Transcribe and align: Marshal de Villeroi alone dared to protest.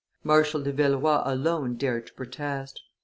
Marshal 0.23 0.63
de 0.63 0.71
Villeroi 0.73 1.21
alone 1.25 1.75
dared 1.75 2.07
to 2.07 2.13
protest. 2.13 2.81